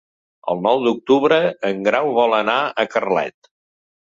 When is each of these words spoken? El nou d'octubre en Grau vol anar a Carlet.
El 0.53 0.63
nou 0.67 0.79
d'octubre 0.87 1.37
en 1.71 1.83
Grau 1.89 2.09
vol 2.17 2.35
anar 2.41 2.59
a 2.65 2.87
Carlet. 2.95 3.53